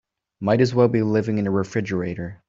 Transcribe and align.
Might 0.39 0.61
as 0.61 0.73
well 0.73 0.87
be 0.87 1.03
living 1.03 1.37
in 1.37 1.45
a 1.45 1.51
refrigerator. 1.51 2.39